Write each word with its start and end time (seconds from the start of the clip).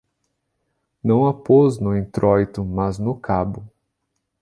não 1.03 1.27
a 1.27 1.31
pôs 1.31 1.77
no 1.77 1.95
intróito, 1.95 2.65
mas 2.65 2.97
no 2.97 3.13
cabo 3.15 3.69